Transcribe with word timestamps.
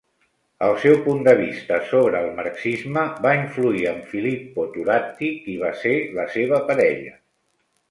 El 0.67 0.71
seu 0.85 0.95
punt 1.07 1.19
de 1.27 1.35
vista 1.41 1.77
sobre 1.89 2.21
el 2.25 2.29
marxisme 2.39 3.03
va 3.27 3.35
influir 3.41 3.85
en 3.93 4.01
Filippo 4.15 4.67
Turati, 4.79 5.31
qui 5.45 5.61
va 5.67 5.73
ser 5.85 5.95
la 6.19 6.29
seva 6.35 6.65
parella. 6.73 7.17